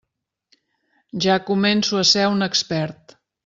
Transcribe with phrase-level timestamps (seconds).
[1.27, 3.19] Ja començo a ser un expert.